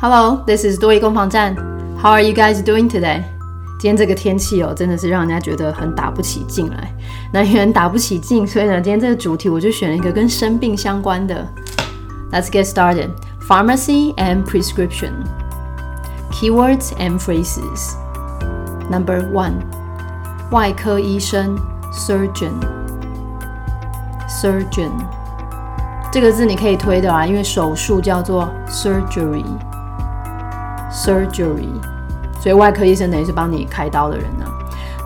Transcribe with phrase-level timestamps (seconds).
[0.00, 1.54] Hello, this is 多益攻防战。
[2.00, 3.22] How are you guys doing today?
[3.78, 6.92] 今天这个天气哦，真的是让人家觉得很打不起劲来。
[7.32, 11.46] 那因为打不起劲，所以呢，今天这个主题我就选了一个跟生病相关的。
[12.32, 13.10] Let's get started.
[13.46, 15.12] Pharmacy and prescription.
[16.32, 17.94] Keywords and phrases.
[18.90, 19.54] Number one.
[20.50, 21.58] 外科医生
[21.92, 22.52] surgeon
[24.28, 24.90] surgeon
[26.12, 29.44] 这个字你可以推的啊，因为手术叫做 surgery。
[30.91, 31.69] surgery，
[32.41, 34.45] 所以外科医生等于是帮你开刀的人呢。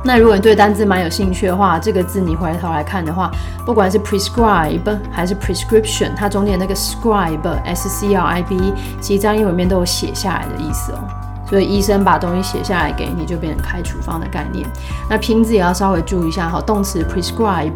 [0.03, 3.31] 那如果你对单字蛮有兴趣的话，这个字你回头来看的话，
[3.65, 10.99] 不管是 prescribe 还是 prescription，它中间那个 scribe，s c r i b 其实在英文里面都有写下来的意思哦。
[11.47, 14.67] 所以医生把东西写下来给你，就变成开处方的概念。
[15.09, 17.71] 那拼字也要稍微注意一下哈，动词 prescribe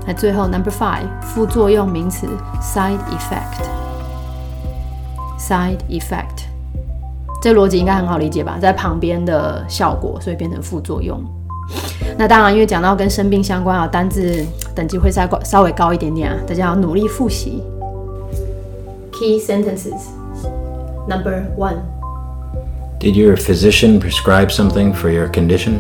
[0.06, 2.28] 那最后 number five 副作用名词
[2.62, 6.46] side effect。side effect，
[7.42, 8.58] 这逻辑应该很好理解吧？
[8.62, 11.20] 在旁边的效果，所以变成副作用。
[12.18, 14.46] 那当然，因为讲到跟生病相关啊，单字
[14.76, 17.64] 等级会稍稍微高一点点啊，大家要努力复习。
[19.12, 20.10] Key sentences.
[21.08, 21.78] Number one.
[23.00, 25.80] Did your physician prescribe something for your condition?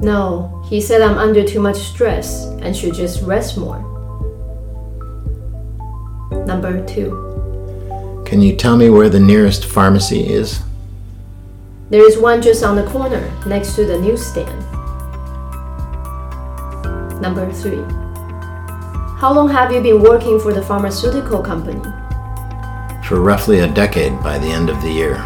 [0.00, 3.79] No, he said I'm under too much stress and should just rest more.
[6.47, 8.23] Number two.
[8.25, 10.61] Can you tell me where the nearest pharmacy is?
[11.89, 14.57] There is one just on the corner next to the newsstand.
[17.21, 17.83] Number three.
[19.19, 21.81] How long have you been working for the pharmaceutical company?
[23.05, 25.17] For roughly a decade by the end of the year.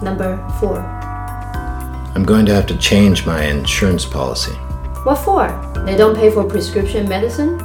[0.00, 0.97] Number four.
[2.14, 4.54] I'm going to have to change my insurance policy.
[5.04, 5.48] What for?
[5.86, 7.58] They don't pay for prescription medicine?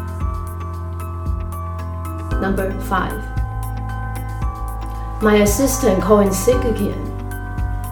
[2.40, 3.34] Number 5.
[5.22, 7.10] My assistant calling sick again.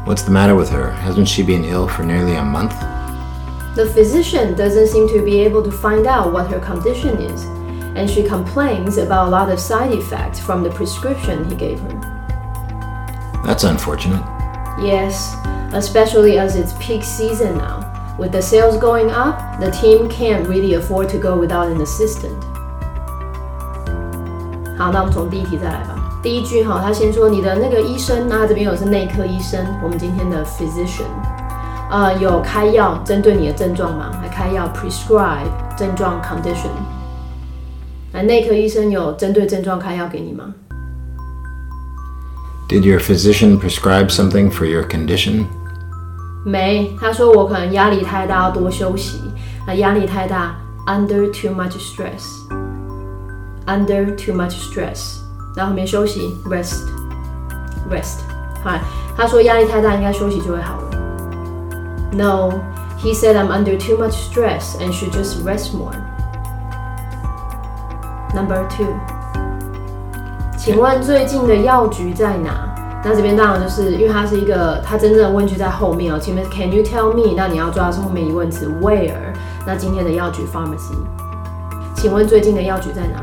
[0.06, 0.92] What's the matter with her?
[0.92, 2.74] Hasn't she been ill for nearly a month?
[3.76, 7.44] The physician doesn't seem to be able to find out what her condition is,
[7.96, 13.42] and she complains about a lot of side effects from the prescription he gave her.
[13.46, 14.24] That's unfortunate.
[14.82, 15.36] Yes,
[15.73, 17.85] especially as it's peak season now.
[18.19, 22.33] With the sales going up, the team can't really afford to go without an assistant.
[24.79, 25.95] 好，那我们从第一题再来吧。
[26.23, 31.05] 第一句哈，他先说你的那个医生，那他这边有是内科医生，我们今天的 physician，
[31.91, 34.11] 呃，有开药针对你的症状吗？
[34.23, 35.47] 来开药 prescribe
[35.77, 36.71] 症状 condition，
[38.13, 40.55] 来内科医生有针对症状开药给你吗？
[42.69, 45.45] Did your physician prescribe something for your condition?
[46.45, 49.21] 没，他说我可能压力太大，要多休息。
[49.67, 50.55] 那压力太大，
[50.87, 55.19] under too much stress，under too much stress，
[55.57, 58.21] 然后后面休息，rest，rest。
[58.63, 58.79] 好，
[59.17, 60.91] 他说压力太大，应该休息就会好了。
[62.13, 62.53] No,
[62.99, 65.97] he said I'm under too much stress and should just rest more.
[68.33, 68.95] Number two，
[70.57, 72.70] 请问最近的药局在哪？
[73.05, 76.19] 那这边当然就是因为它是一个，它真正的问句在后面哦。
[76.19, 77.35] 前面 Can you tell me？
[77.37, 79.33] 那你要抓的是后面疑问词 Where？
[79.65, 80.97] 那今天的药局 pharmacy，
[81.95, 83.23] 请问最近的药局在哪？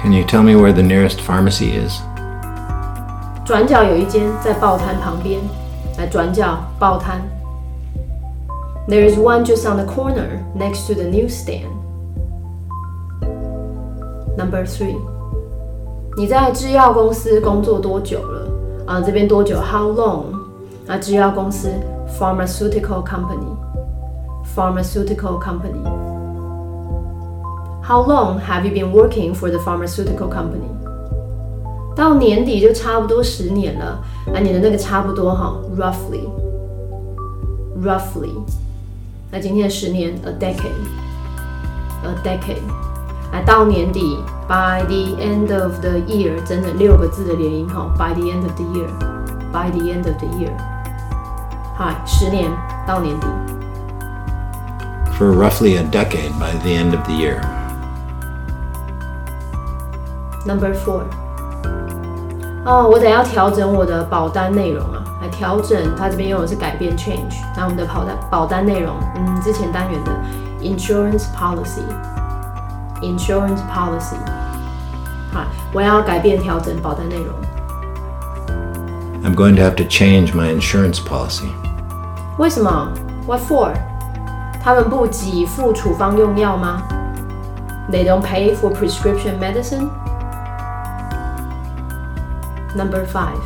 [0.00, 2.00] Can you tell me where the nearest pharmacy is?
[3.44, 5.40] 转角有一间在报摊旁边，
[5.98, 7.20] 来转角报摊。
[8.88, 11.70] There is one just on the corner next to the newsstand.
[14.36, 14.96] Number three，
[16.17, 18.45] 你在制药公司工作多久了？
[18.85, 20.25] 啊，这边多久？How long？
[20.85, 21.69] 啊，制药公司
[22.19, 25.81] pharmaceutical company，pharmaceutical company。
[27.81, 30.67] How long have you been working for the pharmaceutical company？
[31.95, 34.03] 到年底就差不多十年了，
[34.33, 38.33] 啊，你的那个差不多哈，roughly，roughly，
[39.31, 42.59] 那今天的十年，a decade，a decade，
[43.31, 44.19] 啊，到年底
[44.50, 50.28] ，by the end of the year，整整六个字的连音哈，by the end of the year，by the end of the
[50.38, 50.52] year，
[51.76, 52.50] 嗨，十年
[52.86, 53.26] 到年底
[55.18, 57.40] For roughly a decade by the end of the year.
[60.46, 61.02] ，number four。
[62.66, 65.94] 哦，我得要调整我的保单内容啊，来调整。
[65.96, 67.36] 它这边用的是改变 change。
[67.56, 70.12] 那我们的保单保单内容，嗯，之前单元的
[70.60, 74.18] insurance policy，insurance policy。
[75.31, 77.33] 好，我要改变调整保单内容。
[79.23, 81.49] I'm going to have to change my insurance policy.
[82.37, 82.91] 为什么
[83.27, 83.71] ？What for？
[84.63, 86.81] 他们不给付处方用药吗
[87.91, 89.89] ？They don't pay for prescription medicine.
[92.75, 93.41] Number five，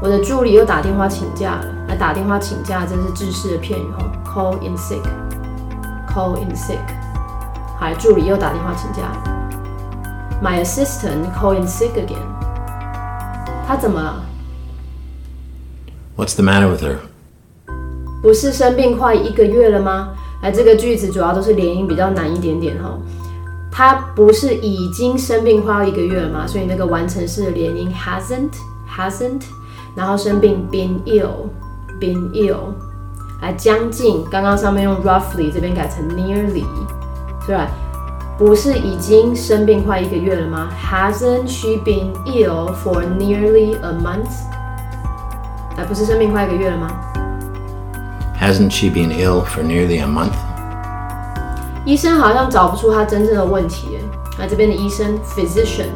[0.00, 1.64] 我的助理又打电话请假了。
[1.88, 6.78] 那打电话请假真是制式的片语哈，call in sick，call in sick。
[7.78, 9.41] 好，助理又打电话请假了。
[10.42, 12.18] My assistant call in sick again。
[13.64, 14.24] 他怎么了
[16.16, 16.96] ？What's the matter with her?
[18.20, 20.14] 不是生病快一个月了吗？
[20.42, 22.98] 哎，这个句子主要都是连音比较难一点点哈。
[23.70, 26.44] 他不是已经生病快要一个月了吗？
[26.44, 28.50] 所以那个完成式的连音 hasn't
[28.92, 29.42] hasn't，
[29.94, 31.48] 然后生病 been ill
[32.00, 32.74] been ill，
[33.40, 36.64] 来将近，刚刚上面用 roughly，这边改成 nearly，
[37.46, 37.70] 是吧？
[38.41, 40.69] 不是已经生病快一个月了吗？
[40.79, 44.29] Hasn't she been ill for nearly a month？
[45.75, 46.87] 哎，不是生病快一个月了吗？
[48.39, 50.33] Hasn't she been ill for nearly a month?
[51.85, 53.99] 医生好像找不出他真正的问题耶。
[54.37, 55.87] 那这边的医生 physician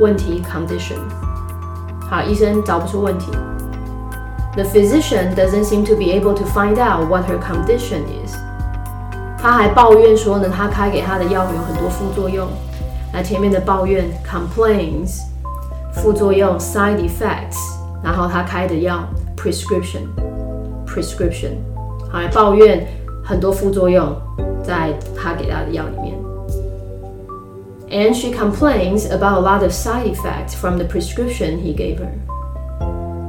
[0.00, 0.96] 问题 condition，
[2.08, 3.30] 好，医生找不出问题。
[4.54, 8.34] The physician doesn't seem to be able to find out what her condition is。
[9.38, 12.48] 他还抱怨说呢，他开给他的药有很多副作用。
[13.12, 15.20] 那前面的抱怨 complains，
[15.92, 17.58] 副作用 side effects，
[18.02, 20.06] 然后他开的药 prescription
[20.86, 21.52] prescription，
[22.10, 22.86] 好来抱怨
[23.22, 24.16] 很多副作用
[24.62, 26.16] 在他给他的药里面。
[27.90, 32.08] And she complains about a lot of side effects from the prescription he gave her.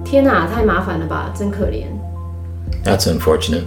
[0.06, 1.88] 天哪，太麻烦了吧，真可怜。
[2.86, 3.64] That's unfortunate.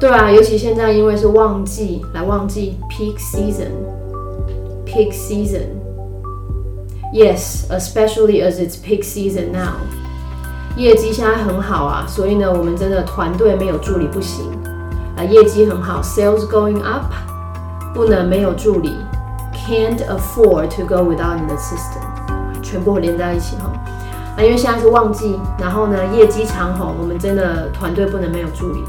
[0.00, 5.66] 对啊，尤其现在因为是旺季，来旺季 peak season，peak season。
[7.12, 9.74] Yes, especially as it's peak season now.
[10.76, 14.44] 业绩现在很好啊，所以呢，我们真的团队没有助理不行。
[15.16, 17.12] 啊，业绩很好，sales going up，
[17.92, 18.94] 不能没有助理
[19.52, 23.72] ，can't afford to go without an assistant，全部连在一起哈。
[24.36, 28.84] 啊，因为现在是旺季，然后呢，业绩长红，我们真的团队不能没有助理。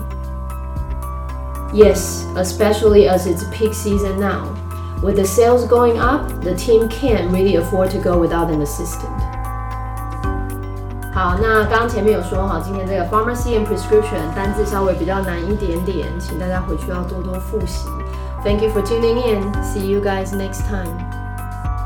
[1.73, 4.55] Yes, especially as it's peak season now.
[5.03, 9.11] With the sales going up, the team can't really afford to go without an assistant.
[11.13, 17.89] 好，那刚刚前面有说哈，今天这个 pharmacy and prescription 单字稍微比较难一点点，请大家回去要多多复习。
[18.45, 19.53] Thank you for tuning in.
[19.63, 21.18] See you guys next time.